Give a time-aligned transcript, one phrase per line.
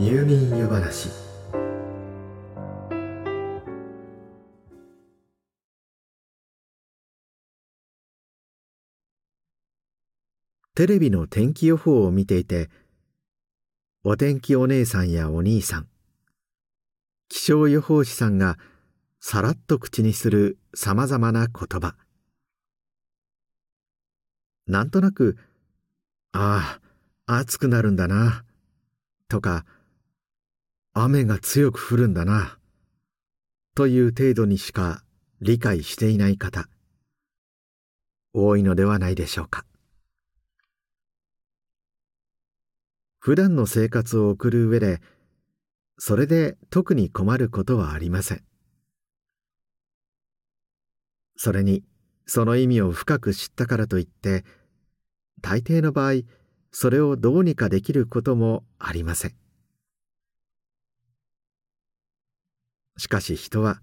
[0.00, 1.10] 入眠湯話。
[10.76, 12.70] テレビの天気予報を見ていて
[14.04, 15.88] お天気お姉さんやお兄さん
[17.28, 18.56] 気象予報士さんが
[19.18, 21.96] さらっと口にするさまざまな言葉。
[24.68, 25.36] なんとなく
[26.30, 26.78] 「あ
[27.26, 28.44] あ暑くなるんだな」
[29.26, 29.66] とか
[31.02, 32.58] 「雨が強く降るんだな」
[33.74, 35.04] という程度にしか
[35.40, 36.68] 理解していない方
[38.32, 39.64] 多いのではないでしょうか。
[43.20, 45.00] 普段の生活を送る上で
[45.98, 48.44] それで特に困ることはありません。
[51.36, 51.84] それに
[52.26, 54.44] その意味を深く知ったからといって
[55.40, 56.22] 大抵の場合
[56.72, 59.47] それをどうにかできることもありません。
[62.98, 63.80] しかし人は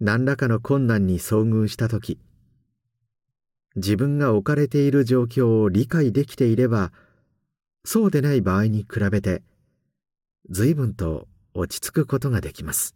[0.00, 2.20] 何らかの困難に遭遇した時
[3.74, 6.92] 自分が置かれている状況を理解できていれば
[7.84, 9.42] そうでない場合に比べて
[10.48, 12.94] 随分と落ち着くことができます。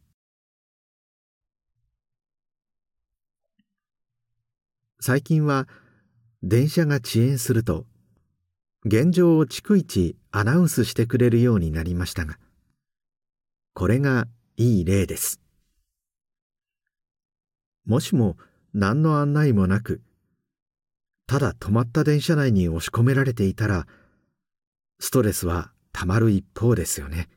[5.00, 5.68] 最近は
[6.42, 7.86] 電車が遅延すると
[8.84, 12.36] 現状を逐一アナウンスしてくれるようになりましたが
[13.74, 14.26] これが
[14.60, 15.40] いい例です。
[17.86, 18.36] もしも
[18.74, 20.02] 何の案内もなく
[21.28, 23.86] ただ止まった電車内に押し込められていたら
[24.98, 27.28] ストレスはたまる一方ですよね。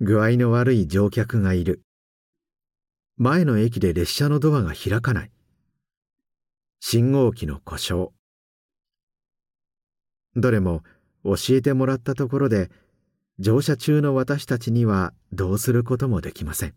[0.00, 1.82] 具合の悪い乗客がいる。
[3.16, 5.30] 前の駅で列車のドアが開かない。
[6.80, 8.10] 信号機の故障。
[10.36, 10.82] どれも
[11.24, 12.70] 教えてもらったところで
[13.40, 16.74] 乗車中の私たちにはどうすることもできません。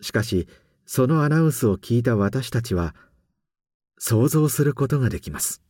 [0.00, 0.48] しかし
[0.86, 2.96] そのアナウンスを聞いた私たちは
[3.96, 5.62] 想像することができます。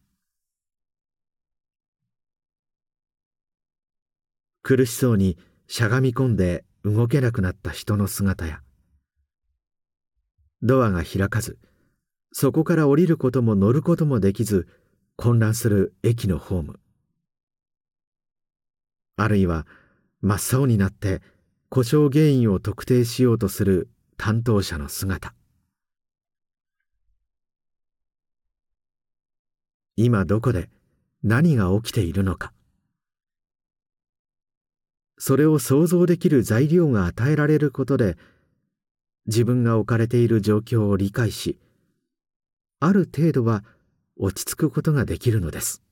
[4.62, 5.36] 苦しそうに
[5.68, 8.62] しゃがみ込んで動けなくなった人の姿や
[10.62, 11.58] ドアが開かず
[12.32, 14.68] そこから降りることも乗ることもできず
[15.16, 16.79] 混乱する駅のホーム。
[19.20, 19.66] あるいは
[20.22, 21.20] 真っ青になって
[21.68, 25.34] 故障原因を特定しようとする担当者の姿。
[29.96, 30.70] 今どこで
[31.22, 32.54] 何が起きているのか。
[35.18, 38.16] それを想像できる材料が与えられることで
[39.26, 41.58] 自分が置かれている状況を理解し
[42.80, 43.62] ある程度は
[44.16, 45.82] 落ち着くことができるのです。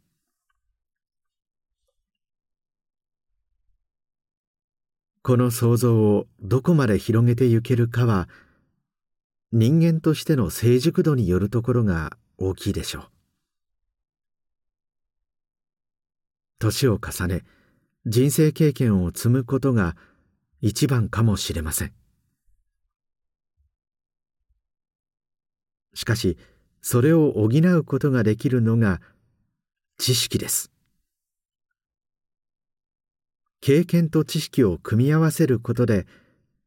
[5.29, 8.31] この想像をどこまで広げてゆけるかは
[9.53, 13.03] 人間としての成熟度によるところが大きいでしょう。
[16.59, 17.45] 年を重ね
[18.07, 19.97] 人生経験を積むことが
[20.63, 21.93] 一番かもしれません。
[25.93, 26.39] しかし
[26.81, 29.03] それを補うことができるのが
[29.99, 30.73] 知識です。
[33.61, 36.07] 経験と知識を組み合わせることで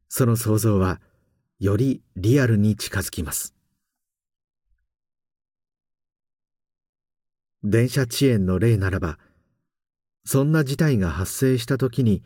[0.08, 1.00] その想像は
[1.58, 3.54] よりリアルに近づきます。
[7.64, 9.18] 電車遅延の例ならば
[10.24, 12.22] そんな事態が発生した時に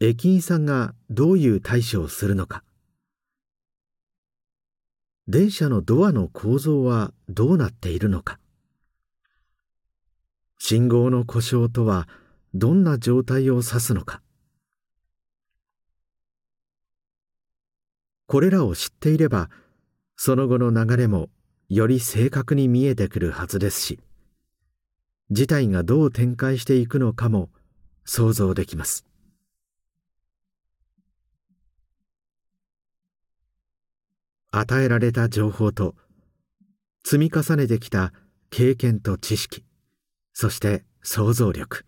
[0.00, 2.62] 駅員さんがどういう対処をするのか。
[5.28, 8.38] 電車のドアの構造はどうなっているのか。
[10.58, 12.08] 信号の故障とは
[12.54, 14.22] どんな状態を指すのか。
[18.26, 19.50] これらを知っていれば
[20.16, 21.30] その後の流れも
[21.68, 23.98] より正確に見えてくるはずですし
[25.32, 27.50] 事態がどう展開していくのかも
[28.04, 29.04] 想像できます。
[34.52, 35.94] 与えられた情報と
[37.04, 38.12] 積み重ねてきた
[38.50, 39.64] 経験と知識
[40.32, 41.84] そして想像力。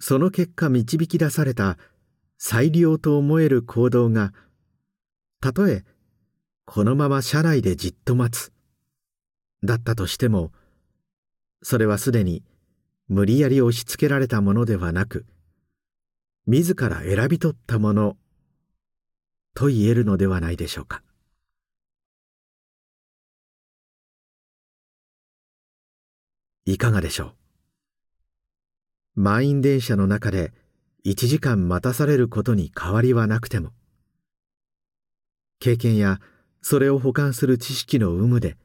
[0.00, 1.76] その結果導き出された
[2.38, 4.32] 再利用と思える行動が
[5.40, 5.84] たとえ
[6.64, 8.52] このまま車内でじっと待つ
[9.62, 10.52] だったとしても
[11.62, 12.42] それはすでに
[13.08, 15.26] 無理やり押し付けられたものではなく
[16.46, 18.16] 自ら選び取ったもの
[19.54, 21.02] と言えるのではないでしょうか。
[26.64, 27.39] いかがでしょう？
[29.14, 30.52] 満員電車の中で
[31.04, 33.72] 1時間待たされることに変わりはなくても。
[35.58, 36.20] 経験や
[36.62, 38.56] それを補完する知識の有無で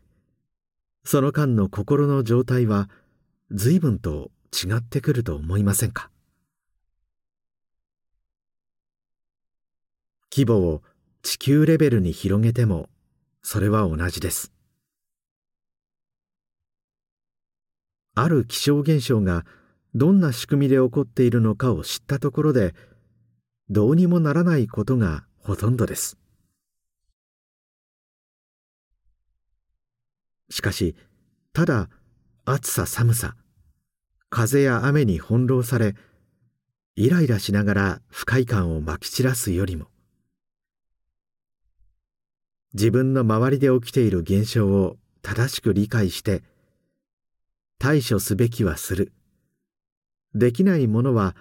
[1.04, 2.90] その間の心の状態は
[3.52, 6.10] 随分と違ってくると思いませんか？
[10.34, 10.82] 規模を
[11.22, 12.90] 地球レベルに広げても
[13.44, 14.52] それは同じです。
[18.16, 19.46] ある気象現象が
[19.96, 22.76] どんな仕組みで起こっているのかを知ったところで
[23.70, 26.18] どうにもならないことがほとんどです。
[30.50, 30.96] しかし
[31.54, 31.90] ただ
[32.44, 33.36] 暑さ寒さ
[34.30, 35.96] 風や雨に翻弄され
[36.98, 39.88] イライラしながら不快感をまき散らすよりも
[42.74, 46.44] 自分の周りで起きている現象を正しく理解して
[47.80, 49.14] 対処すべきはする。
[50.36, 51.34] できないものは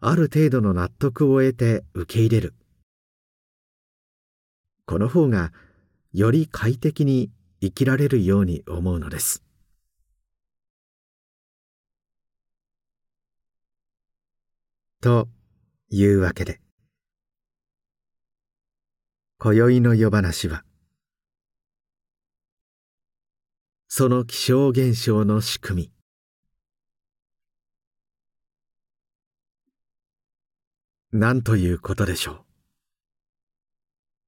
[0.00, 2.54] ある程度の納得を得て受け入れる。
[4.86, 5.52] この方が
[6.14, 7.30] より快適に
[7.60, 9.44] 生きられるように思うのです。
[15.02, 15.28] と
[15.90, 16.58] いうわけで
[19.38, 20.64] 今宵の夜話は
[23.88, 25.97] その気象現象の仕組み。
[31.12, 32.40] 何ということでしょう。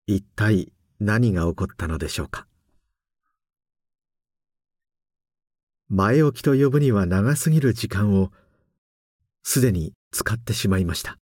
[0.07, 2.47] 一体何が起こったのでしょうか。
[5.91, 8.31] 前置きと呼ぶには長すぎる時間を
[9.43, 11.19] すでに使ってしまいました。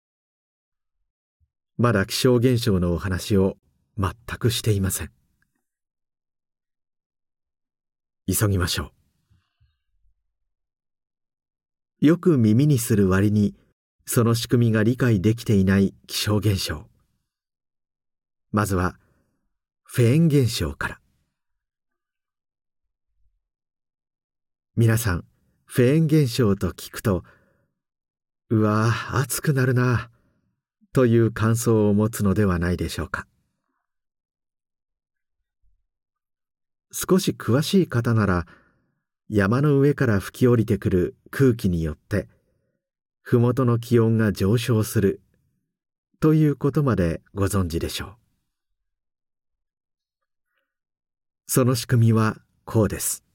[1.78, 3.58] まだ気象現象のお話を
[3.98, 5.12] 全くしていません。
[8.32, 8.92] 急ぎましょ
[12.02, 12.06] う。
[12.06, 13.56] よく耳にする割に
[14.10, 16.88] その仕組みが理解できていない気象現象。
[18.54, 18.96] まずは
[19.84, 21.00] フェーン現象から。
[24.78, 25.26] 皆さん
[25.66, 27.26] フェーン現象と聞くと
[28.50, 30.10] うわ暑くなるな
[30.94, 33.28] という感想を持つのではないでしょうか。
[36.94, 38.48] 少し詳しい方なら
[39.28, 42.30] 山の上から吹き降りてくる空気によって
[43.30, 45.20] 麓の気温が上昇する。
[46.22, 48.16] ということまでご存知でしょう。
[51.46, 53.26] その仕組みはこうです。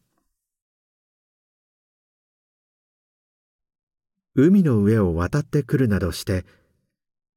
[4.34, 6.46] 海の上を渡ってくるなどして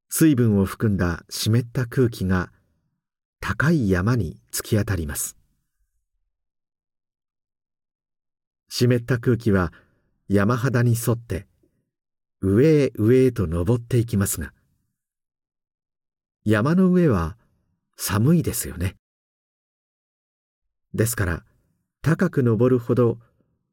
[0.07, 2.53] 水分を含んだ湿った空気が
[3.41, 5.35] 高い山に突き当たります。
[8.69, 9.73] 湿った空気は
[10.29, 11.47] 山肌に沿って
[12.41, 14.53] 上へ上へと登っていきますが
[16.43, 17.37] 山の上は
[17.97, 18.97] 寒いですよね。
[20.93, 21.43] ですから
[22.01, 23.17] 高く登るほど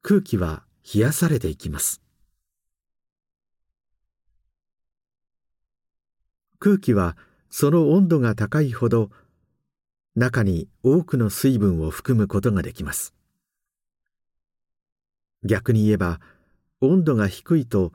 [0.01, 0.65] 空気は
[0.95, 2.01] 冷やされていきます。
[6.59, 7.17] 空気は
[7.51, 9.11] その温度が高いほど
[10.15, 13.15] 中に多くの水分を含むことができます。
[15.45, 16.21] 逆に言えば
[16.81, 17.93] 温度が低いと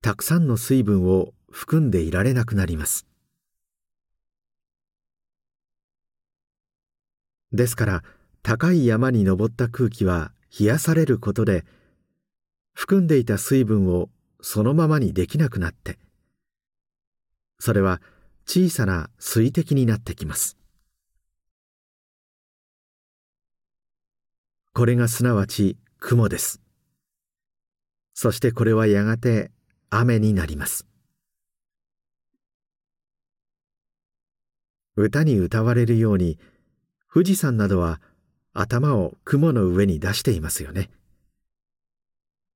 [0.00, 3.06] たくさんの水分を含んでいられなくなります。
[7.52, 8.04] ですから
[8.42, 11.64] 高い山に登った空気は冷やされることで
[12.74, 15.98] 含んでいた水分をそのままにできなくなって
[17.58, 18.00] それは
[18.46, 20.56] 小さな水滴になってきます。
[24.72, 26.60] これがすなわち雲です。
[28.14, 29.50] そしてこれはやがて
[29.90, 30.86] 雨になります。
[34.96, 36.38] 歌に歌われるように
[37.12, 38.00] 富士山などは
[38.52, 40.90] 頭を雲の上に出していますよね。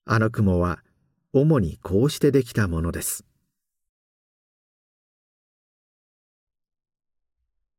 [0.04, 0.82] あの雲は
[1.32, 3.24] 主にこうしてできたものです。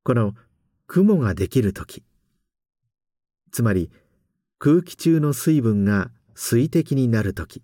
[0.04, 0.34] この
[0.88, 2.04] 雲ができるとき
[3.52, 3.90] つまり
[4.60, 7.64] 空気中の水分が水滴になるとき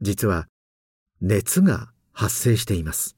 [0.00, 0.48] 実は
[1.20, 3.16] 熱が発生しています。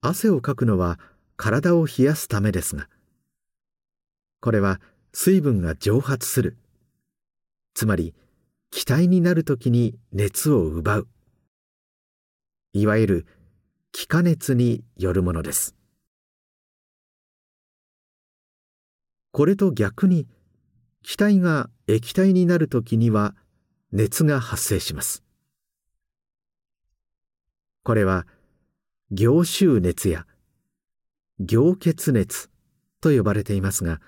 [0.00, 0.98] 汗をかくのは
[1.36, 2.88] 体を冷やすためですが
[4.40, 4.78] これは
[5.14, 6.58] 水分が蒸発する。
[7.72, 8.14] つまり
[8.70, 11.08] 気体になるときに熱を奪う。
[12.74, 13.26] いわゆる
[13.90, 15.74] 気化熱によるものです。
[19.30, 20.26] これと逆に
[21.04, 23.34] 気体が液体になるときには
[23.92, 25.22] 熱が発生します。
[27.82, 28.26] これは
[29.10, 30.26] 凝集熱や
[31.38, 32.48] 凝結熱
[33.02, 34.00] と呼ばれていますが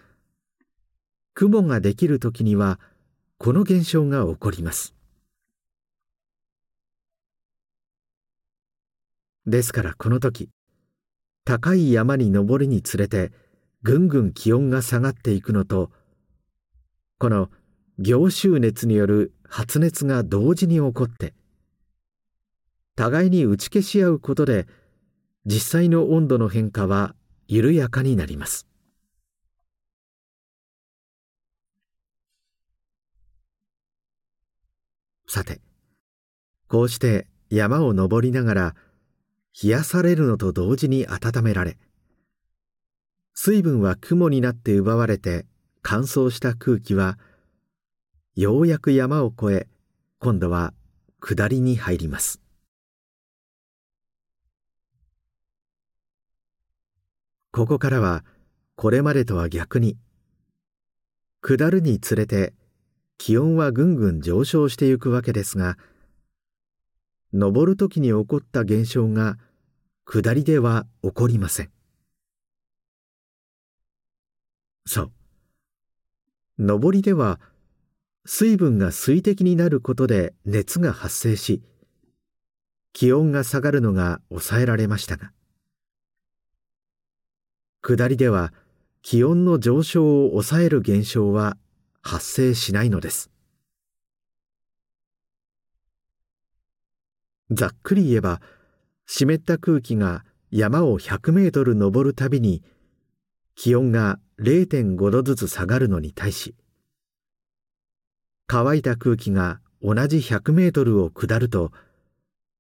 [1.35, 2.81] 雲ができるときには
[3.37, 4.95] この現象が起こります。
[9.45, 10.49] ですからこの時
[11.45, 13.33] 高い山に登るにつれて
[13.83, 15.91] ぐんぐん気温が下がっていくのと
[17.19, 17.49] この
[17.99, 21.33] 凝集熱による発熱が同時に起こって
[22.95, 24.67] 互いに打ち消し合うことで
[25.47, 27.15] 実際の温度の変化は
[27.49, 28.67] 緩やかになります。
[35.27, 35.61] さて
[36.69, 38.75] こうして山を登りながら
[39.63, 41.79] 冷やされるのと同時に温められ
[43.35, 45.47] 水分は雲になって奪われて
[45.89, 47.17] 乾燥した空気は
[48.35, 49.69] ようやく山を越え
[50.19, 50.75] 今度は
[51.21, 52.41] 下りに入ります。
[57.53, 58.25] ここからは
[58.75, 59.97] これまでとは逆に
[61.41, 62.53] 下るにつれて
[63.17, 65.79] 気温はぐんぐん上昇してゆくわけですが
[67.33, 69.39] 登る時に起こった現象が
[70.05, 71.71] 下りでは起こりません。
[74.85, 75.16] そう。
[76.59, 77.41] 上りでは
[78.25, 81.63] 水分が水滴になることで熱が発生し
[82.93, 85.33] 気温が下がるのが抑えられましたが
[87.83, 88.53] 下りでは
[89.03, 91.57] 気温の上昇を抑える現象は
[92.03, 93.31] 発生しないのです。
[97.53, 98.41] ざっくり言えば
[99.07, 102.65] 湿った空気が山を100メートル登るたびに
[103.55, 106.55] 気温が0.5度ずつ下がるのに対し
[108.47, 111.73] 乾いた空気が同じ100メートルを下ると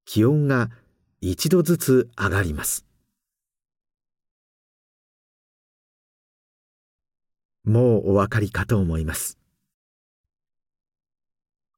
[0.04, 0.70] 気温が
[1.22, 2.86] 1度ずつ上がります。
[7.64, 9.38] もうお分かりかと思います。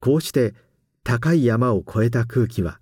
[0.00, 0.55] こうして
[1.02, 2.81] 高い山を越えた空気は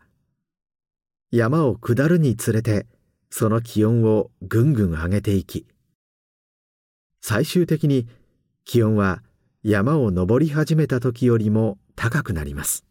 [1.31, 2.87] 山を下るにつれて
[3.31, 5.67] その気温をぐんぐん上げていき
[7.29, 8.07] 最終的に
[8.65, 9.21] 気温は
[9.65, 12.87] 山を登り始めた時よりも高くなります。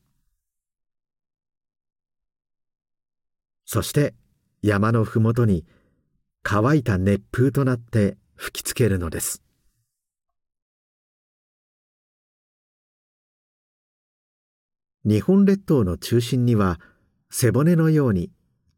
[3.63, 4.13] そして
[4.62, 5.63] 山のふもとに
[6.44, 9.42] 乾いた熱風となって吹きつけるのです。
[15.06, 16.82] 日本列島の中心には
[17.32, 18.32] 背骨のように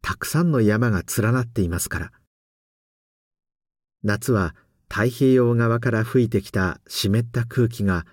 [0.03, 2.11] たくさんの山が連なっていますから。
[4.03, 4.53] 夏は
[4.89, 8.05] 太平洋側から吹いてきた湿った空気が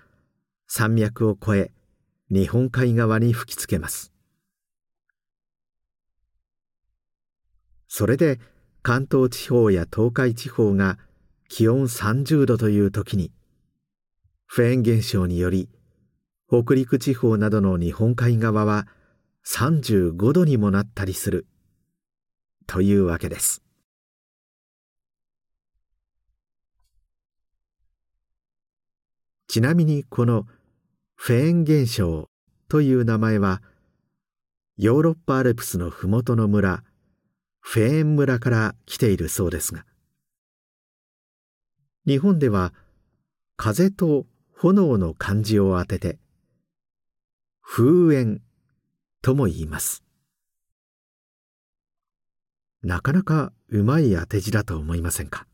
[0.67, 1.71] 山脈を越え
[2.29, 4.11] 日本海側に吹きつけます。
[7.87, 8.39] それで
[8.81, 10.97] 関東地方や東海地方が
[11.47, 13.31] 気温30度という時に
[14.47, 15.69] フェーン現象により
[16.47, 18.87] 北陸地方などの日本海側は
[19.47, 21.47] 35度にもなったりする
[22.67, 23.64] というわけです。
[29.47, 30.45] ちなみにこの
[31.15, 32.29] フェーン現象
[32.67, 33.61] という名前は
[34.77, 36.83] ヨーロッパアルプスの麓の村
[37.61, 39.85] フェーン村から来ているそうですが
[42.05, 42.73] 日本では
[43.57, 44.25] 風と
[44.57, 46.19] 炎の漢字を当てて
[47.61, 48.41] 風煙
[49.21, 50.03] とも言います。
[52.83, 55.47] なかなかうまい当て字だと思いませんか？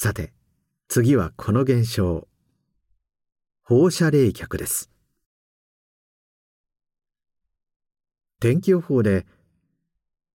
[0.00, 0.32] さて
[0.86, 2.28] 次はこの現象。
[3.64, 4.92] 放射冷却です。
[8.38, 9.26] 天気予報で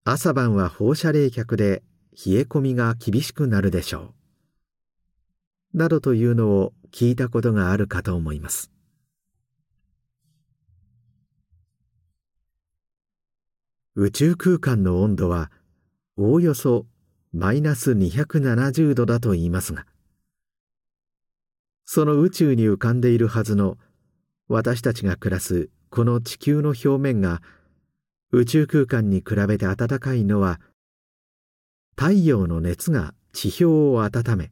[0.02, 4.14] 朝晩は放射冷却で冷え込みが厳しくなるでしょ
[5.74, 5.78] う。
[5.78, 8.72] などというのを聞いたことがあるかと思います。
[13.94, 15.52] 宇宙空間の温度は
[16.16, 16.86] おおよそ
[17.32, 19.86] マイナス270度だと言いますが
[21.84, 23.78] その宇宙に浮かんでいるはずの
[24.48, 27.42] 私たちが暮らすこの地球の表面が
[28.30, 30.60] 宇宙空間に比べて暖かいのは
[31.96, 34.50] 太陽の熱が地表を温め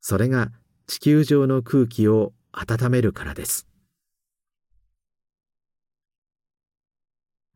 [0.00, 0.50] それが
[0.86, 3.66] 地球上の空気を温めるからです。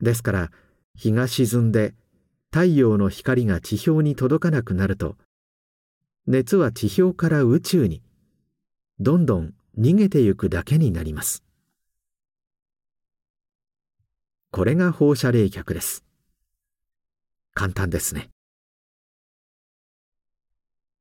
[0.00, 0.50] ですから
[0.94, 1.94] 日が沈んで
[2.50, 5.16] 太陽の光が地表に届かなくなると
[6.26, 8.02] 熱は地表から宇宙に
[9.00, 11.44] どんどん逃げてゆくだけになります。
[14.50, 16.04] これが放射冷却です。
[17.54, 18.30] 簡単ですね。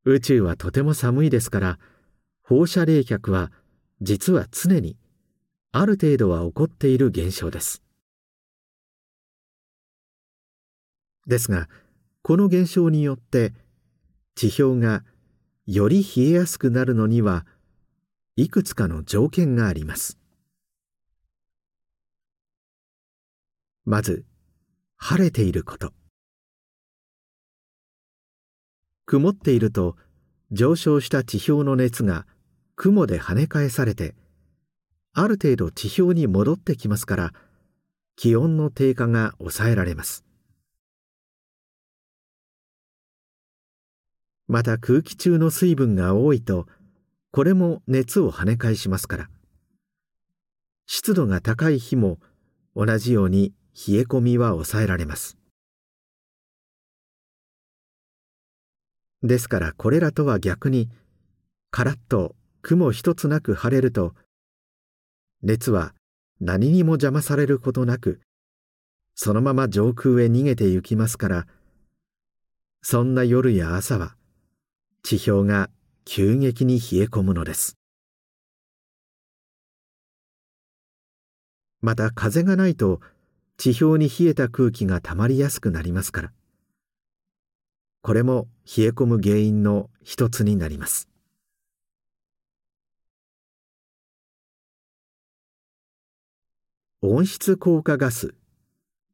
[0.06, 1.80] 宇宙はとても寒いですから
[2.44, 3.52] 放射冷却は
[4.02, 4.96] 実は常に
[5.72, 7.84] ある程度は起こっている現象です。
[11.28, 11.70] ですが
[12.24, 13.54] この現象によって
[14.36, 15.04] 地表が
[15.66, 17.46] より冷えやすくなるのには
[18.36, 20.18] いくつかの条件があります。
[23.84, 24.26] まず
[24.98, 25.94] 晴れていること。
[29.06, 29.96] 曇っていると
[30.52, 32.28] 上昇した地表の熱が
[32.76, 34.16] 雲で跳ね返されて
[35.14, 37.34] ある程度地表に戻ってきますから
[38.18, 40.27] 気温の低下が抑えられます。
[44.48, 46.68] また空気中の水分が多いと
[47.32, 49.30] これも熱を跳ね返しますから。
[50.86, 52.18] 湿度が高い日も
[52.76, 53.54] 同じように
[53.88, 55.38] 冷え込みは抑えられます。
[59.24, 60.90] ですからこれらとは逆に
[61.72, 64.14] カラッと雲一つなく晴れると
[65.42, 65.94] 熱は
[66.40, 68.22] 何にも邪魔されることなく
[69.16, 71.48] そのまま上空へ逃げて行きますから
[72.82, 74.17] そんな夜や朝は
[75.10, 75.70] 地表が
[76.04, 77.78] 急激に冷え込むのです。
[81.80, 83.00] また風がないと
[83.56, 86.34] 地表に冷えた空気がたまりやすくなりますから。
[88.02, 91.08] これも冷え込む原因の一つになります。
[97.02, 98.36] 温室効果ガス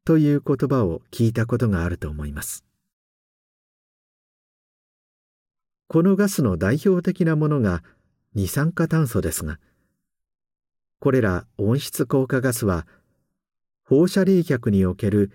[0.04, 2.63] という言葉を聞いたことがあると思います。
[5.94, 7.84] このガスの代表的なものが
[8.34, 9.60] 二酸化炭素ですが
[10.98, 12.84] これら温室効果ガスは
[13.84, 15.30] 放射冷却における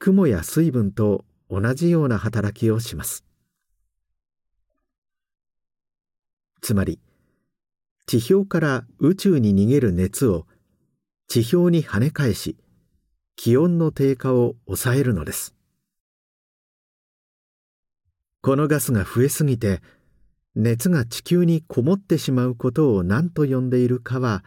[0.00, 3.24] 雲や水分と同じような働きをします。
[6.60, 6.98] つまり
[8.06, 10.48] 地表から宇宙に逃げる熱を
[11.28, 12.56] 地表に跳ね返し
[13.36, 15.55] 気温の低下を抑えるのです。
[18.46, 19.82] このガスが増えすぎて
[20.54, 24.44] 熱が地球にこもってしまうことを何と呼んでいるかは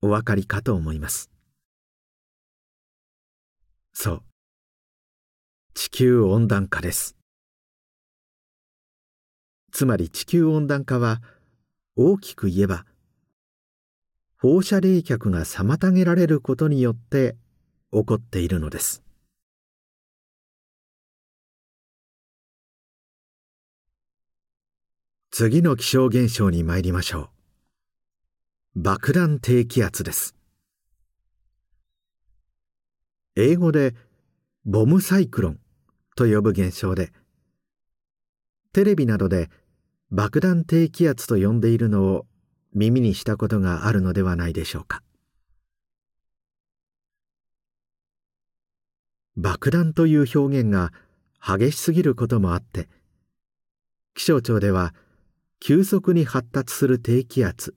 [0.00, 1.28] お分かりかと思います。
[3.92, 4.22] そう。
[5.74, 7.16] 地球温暖化です。
[9.72, 11.20] つまり地球温暖化は
[11.96, 12.86] 大きく言えば
[14.40, 17.34] 放射冷却が妨げられることによって
[17.92, 19.05] 起こっているのです。
[25.38, 27.28] 次の気象現象に参りましょ
[28.74, 28.80] う。
[28.80, 30.34] 爆弾低気圧です。
[33.34, 33.94] 英語で
[34.64, 35.60] ボムサイクロン
[36.16, 37.12] と呼ぶ現象で
[38.72, 39.50] テレビなどで
[40.10, 42.26] 爆弾低気圧と呼んでいるのを
[42.72, 45.02] 耳にしたことがあるのではないでしょうか。
[49.36, 50.94] 爆弾という表現が
[51.46, 52.88] 激しすぎることもあって
[54.14, 54.94] 気象庁では
[55.60, 57.74] 急速に発達する低気圧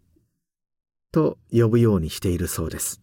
[1.11, 3.01] と呼ぶようにしているそうです。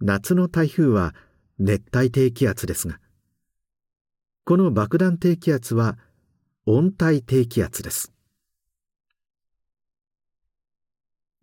[0.00, 1.14] 夏の台風は
[1.58, 3.00] 熱帯低気圧ですが
[4.44, 5.98] この爆弾低気圧は
[6.66, 8.12] 温帯低気圧です。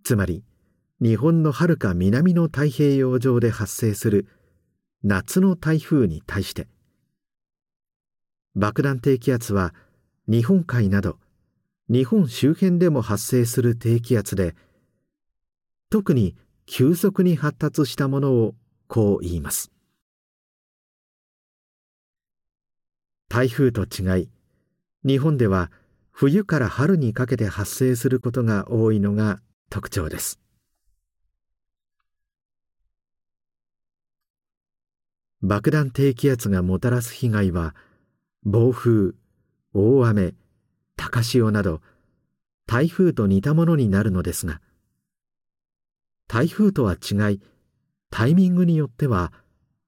[0.04, 0.44] つまり
[1.02, 4.28] 日本のはるか南の太平洋上で発生する
[5.04, 6.68] 夏の台風に対して
[8.56, 9.74] 爆弾低気圧は
[10.28, 11.18] 日本海など
[11.90, 14.56] 日本周辺でも発生する低気圧で
[15.90, 18.56] 特に急速に発達したものを
[18.88, 19.72] こう言います。
[23.28, 24.30] 台風と違い
[25.06, 25.70] 日本では
[26.12, 30.40] 冬から春にかけて発生することが多いのが特徴です。
[35.42, 37.76] 爆弾低気圧がもたらす被害は
[38.46, 39.14] 暴風
[39.74, 40.36] 大雨
[40.96, 41.82] 高潮など
[42.68, 44.62] 台風と似たものになるのですが
[46.28, 47.42] 台風とは違い
[48.12, 49.34] タイミングによっては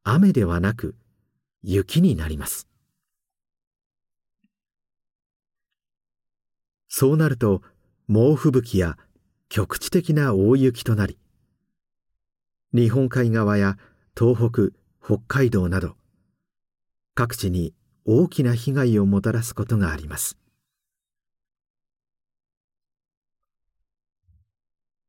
[0.04, 0.96] 雨ではなく
[1.62, 2.67] 雪になります。
[6.88, 7.62] そうなると
[8.08, 8.98] 猛吹雪や
[9.50, 11.20] 局地的な大雪となり
[12.74, 13.78] 日本海側や
[14.17, 14.72] 東北
[15.06, 15.96] 北海道など
[17.13, 17.74] 各地に
[18.10, 20.38] 大きな被害をもたらすことがあります。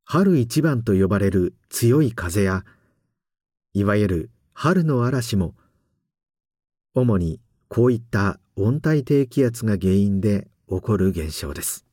[0.04, 2.64] 春一番と呼ばれる強い風や
[3.72, 5.54] いわゆる春の嵐も
[6.94, 11.86] 主にこういった温帯低気圧が原因で起こる現象です。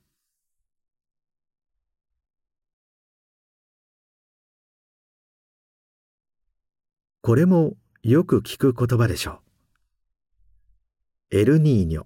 [7.22, 9.45] これもよく聞く言葉でしょう。
[11.32, 12.06] エルニーニョ。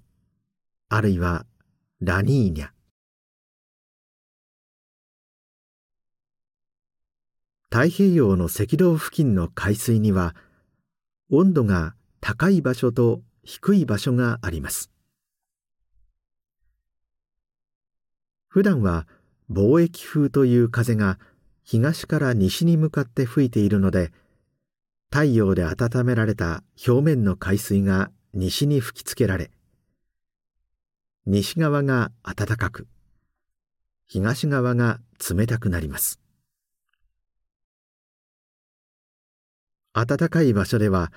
[0.88, 1.46] あるいは
[2.00, 2.70] ラニーニャ。
[7.70, 10.36] 太平洋の赤道付近の海水には
[11.30, 14.90] 温度が高い場所と低い場所があります。
[18.48, 19.06] 普段は
[19.52, 21.20] 貿易風という風が
[21.66, 24.14] 東から西に向かって吹いているので
[25.12, 29.52] 太陽で温められた表面の海水が西に吹きつけられ
[31.26, 32.88] 西側が暖かく
[34.08, 36.20] 東側が冷たくなります。
[39.94, 41.12] 暖かい場所では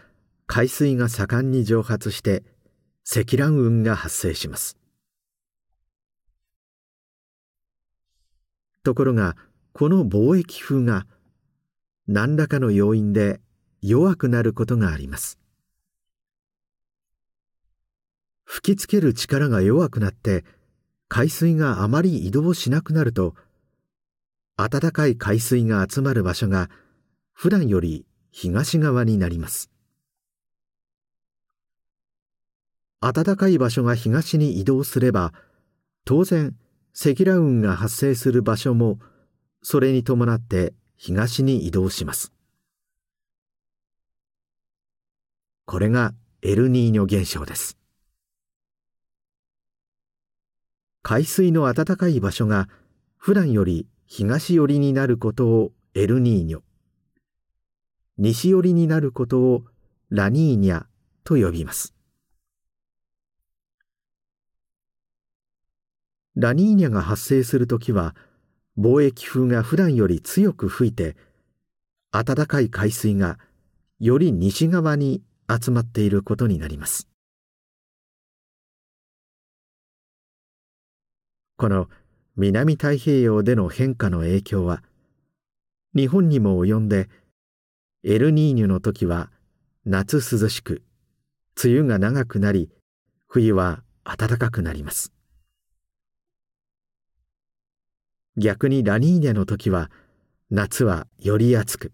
[0.47, 2.45] 海水が盛んに蒸発して
[3.05, 4.77] 積乱雲が発生します。
[8.85, 9.37] ところが
[9.73, 11.07] この貿易風が
[12.07, 13.41] 何らかの要因で
[13.81, 15.42] 弱くなることがあります。
[18.55, 20.45] 吹きつける力が弱くなって
[21.09, 23.35] 海水があまり移動しなくなると
[24.59, 26.69] 暖かい海水が集まる場所が
[27.33, 29.71] 普段より東側になります。
[33.01, 35.33] 暖かい場所が東に移動すれば
[36.05, 36.55] 当然
[36.93, 38.99] 積乱雲が発生する場所も
[39.63, 42.35] それに伴って東に移動します。
[45.65, 46.13] これが
[46.43, 47.79] エルニーニョ現象です。
[51.03, 52.69] 海水の暖かい場所が
[53.17, 56.61] 普段より東寄りになることをエルニーニョ。
[58.19, 59.65] 西寄りになることを
[60.11, 60.85] ラニーニャ
[61.25, 61.93] と呼びます。
[66.37, 68.15] ラニーニャが発生するときは
[68.79, 71.17] 貿易風が普段より強く吹いて
[72.13, 73.39] 暖かい海水が
[73.99, 77.12] より西側に集まっていることになります。
[81.63, 81.89] この
[82.35, 84.83] 南太平洋での変化の影響は
[85.95, 87.09] 日本にも及んで
[88.03, 89.31] エルニーニョの時は
[89.85, 90.83] 夏涼しく
[91.63, 92.69] 梅雨が長くなり
[93.29, 95.13] 冬は暖かくなります。
[98.37, 99.89] 逆にラニーニャの時は
[100.51, 101.93] 夏はより暑く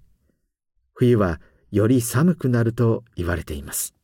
[0.94, 3.94] 冬はより寒くなると言われています。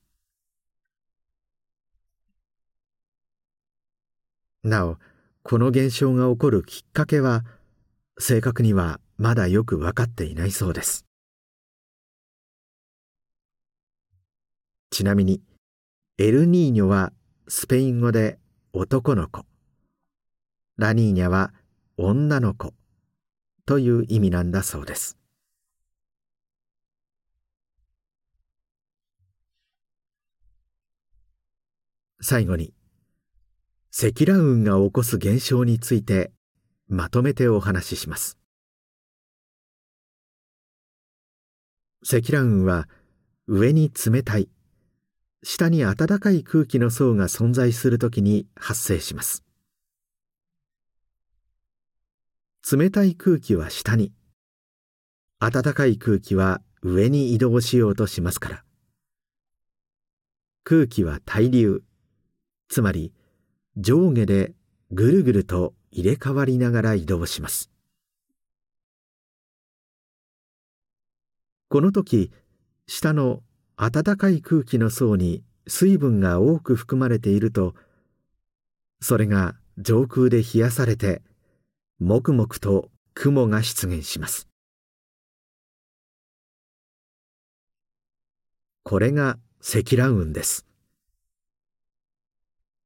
[4.62, 4.98] なお
[5.46, 7.44] この現象が起こるきっかけは
[8.18, 11.04] 正確にはまだよく分かっていないそうです。
[14.88, 15.42] ちなみに
[16.16, 17.12] エルニーニョは
[17.46, 18.38] スペイン語で
[18.72, 19.44] 男の子。
[20.78, 21.52] ラニーニャは
[21.98, 22.72] 女の子。
[23.66, 25.18] という意味なんだそうです。
[32.22, 32.72] 最後に
[33.96, 36.32] 積乱雲が起こす現象について
[36.88, 38.40] まとめてお話しします。
[42.02, 42.88] 積乱雲は
[43.46, 44.48] 上に冷たい
[45.44, 49.44] 下に暖かい空気の層が存在するときに発生します。
[52.68, 54.12] 冷たい空気は下に
[55.38, 58.64] 暖かい空気は上に移動しようとしますから。
[60.64, 61.84] 空気は対流
[62.68, 63.12] つまり
[63.76, 64.52] 上下で
[64.92, 67.70] ぐるぐると入れ替わりながら移動します。
[71.68, 72.30] この時
[72.86, 73.42] 下の
[73.76, 77.74] 暖かい空気の層に水分が多く含まれていると
[79.00, 81.22] それが上空で冷やされて
[81.98, 84.48] もくもくと雲が出現します。
[88.84, 90.66] これが積乱雲です。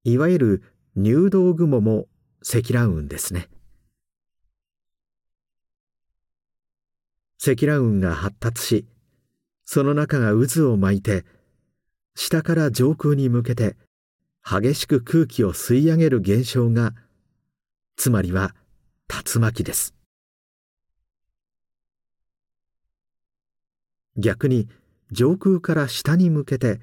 [0.04, 0.62] いわゆる
[1.00, 2.08] 入道雲も
[2.42, 3.48] 積乱雲ですね。
[7.38, 8.86] 積乱雲が発達し
[9.64, 11.24] その中が渦を巻いて
[12.16, 13.76] 下から上空に向けて
[14.42, 16.94] 激しく空気を吸い上げる現象が
[17.94, 18.56] つまりは
[19.08, 19.94] 竜巻です。
[24.16, 24.66] 逆に
[25.12, 26.80] 上空から下に向けて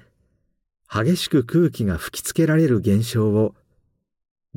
[0.90, 3.54] 激しく空気が吹きつけられる現象を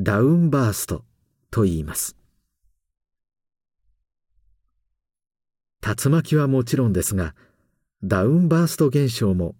[0.01, 1.03] ダウンバースト
[1.51, 2.15] と言います。
[5.85, 7.35] 竜巻はもちろんですが
[8.01, 9.57] ダウンバースト現象も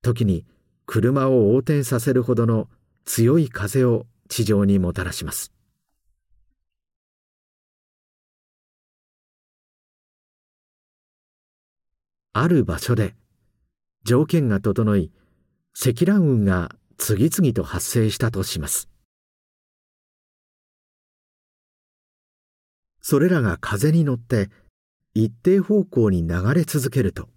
[0.00, 0.46] 時に
[0.86, 2.68] 車を横転させるほどの
[3.04, 5.52] 強い風を地上にもたらします。
[12.32, 13.14] ある場所で
[14.04, 15.12] 条件が整い
[15.74, 18.89] 積乱雲が次々と発生したとします。
[23.00, 24.50] それらが風に乗って
[25.14, 27.28] 一定方向に流れ続けると。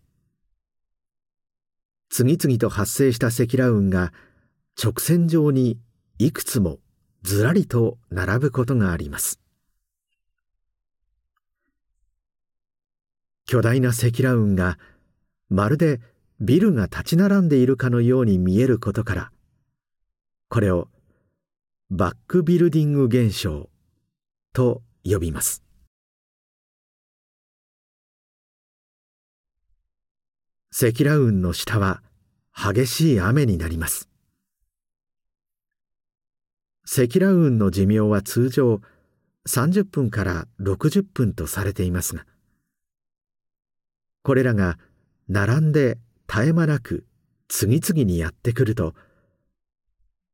[2.10, 4.14] 次々と発生した積乱雲が
[4.82, 5.80] 直線上に
[6.20, 6.78] いくつも
[7.24, 9.40] ずらりと並ぶことがあります。
[13.46, 14.78] 巨大な積乱雲が
[15.50, 16.00] まるで
[16.40, 19.32] ビルが立ち並んでいるかのように見えることから
[20.50, 20.88] これを
[21.90, 23.70] バックビルディング現象
[24.54, 25.64] と呼びます。
[30.72, 32.02] 積乱雲の下は
[32.56, 34.10] 激しい雨になります。
[36.86, 38.82] 積乱雲の寿命は通常
[39.48, 42.26] 30分から60分とされていますが
[44.22, 44.78] これらが
[45.28, 47.06] 並んで絶え間なく
[47.48, 48.94] 次々にやってくると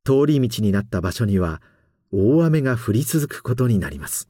[0.06, 1.62] 通り道になった場所には
[2.12, 4.29] 大雨が降り続くことになります。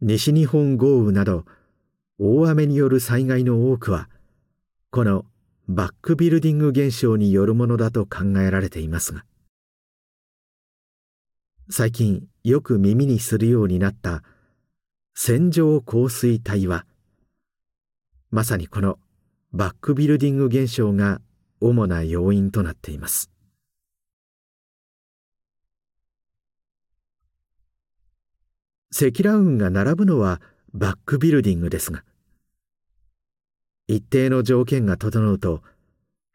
[0.00, 1.44] 西日本豪雨など
[2.18, 4.08] 大雨による災害の多くは
[4.90, 5.24] この
[5.68, 9.24] バックビルディング現象によるものだと考えられていますが。
[11.70, 14.22] 最近よく耳にするようになった
[15.14, 16.84] 線状降水帯は
[18.30, 18.98] まさにこの
[19.52, 21.20] バックビルディング現象が
[21.60, 23.30] 主な要因となっています。
[28.96, 30.40] 積乱雲が並ぶのは
[30.72, 32.04] バックビルディングですが
[33.88, 35.62] 一定の条件が整うと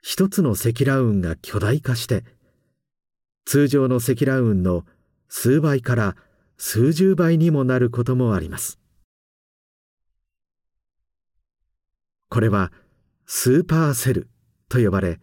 [0.02, 2.26] 一つの積乱雲が巨大化して
[3.45, 4.84] 通常の積乱雲の
[5.30, 6.17] 数倍から
[6.58, 8.78] 数十倍にもなることもあります。
[12.30, 12.74] これは
[13.26, 14.28] スーパーセル
[14.67, 15.22] と呼ばれ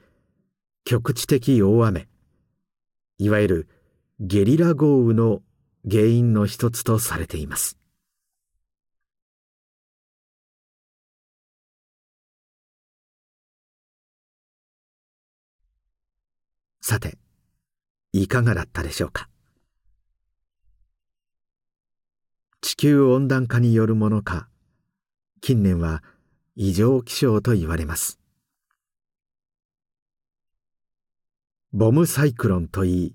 [0.85, 2.09] 局地的大雨
[3.19, 3.69] いわゆる
[4.21, 5.43] ゲリラ豪雨の
[5.89, 7.79] 原因の一つとされています。
[16.81, 17.19] さて
[18.13, 19.29] いかがだったでしょうか？
[22.61, 24.49] 地球温暖化によるものか
[25.41, 26.03] 近年は
[26.57, 28.19] 異常気象と言われます。
[31.73, 33.15] ボムサイクロンといい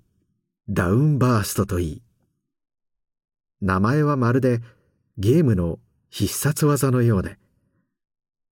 [0.68, 2.02] ダウンバーストといい
[3.62, 4.60] 名前はまるで
[5.18, 5.78] ゲームの
[6.10, 7.38] 必殺技のようで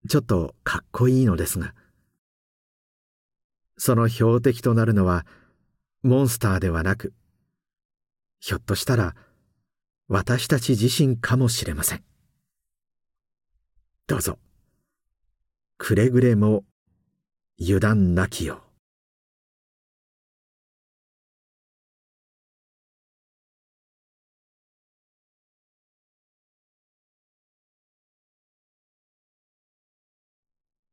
[0.07, 1.75] ちょっとかっこいいのですが。
[3.77, 5.25] その標的となるのは
[6.01, 7.13] モンスターではなく
[8.39, 9.15] ひょっとしたら
[10.07, 12.03] 私たち自身かもしれません。
[14.07, 14.39] どうぞ。
[15.77, 16.63] くれぐれも
[17.59, 18.70] 油断なきよう。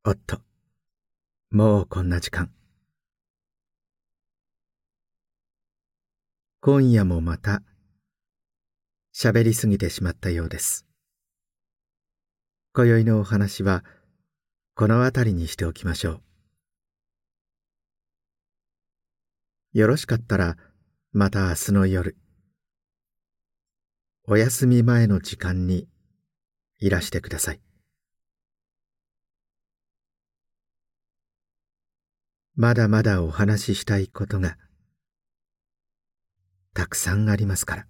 [0.04, 0.40] おっと、
[1.50, 2.52] もうこんな時間。
[6.60, 7.62] 今夜もまた
[9.12, 10.86] 喋りすぎてしまったようです。
[12.72, 13.84] 今宵のお話は
[14.76, 16.22] この辺りにしておきましょ
[19.74, 19.78] う。
[19.78, 20.56] よろしかったら
[21.12, 22.16] また明日の夜、
[24.28, 25.88] お休み前の時間に
[26.78, 27.60] いらしてください。
[32.60, 34.56] まだまだお話ししたいことが
[36.74, 37.86] たくさんありますから。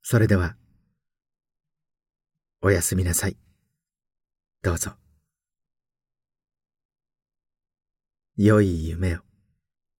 [0.00, 0.54] それでは、
[2.62, 3.36] おやすみなさい。
[4.62, 4.92] どうぞ。
[8.36, 9.33] 良い夢を。